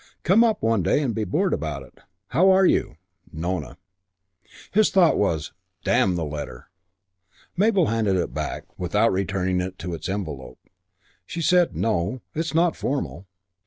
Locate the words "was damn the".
5.15-6.25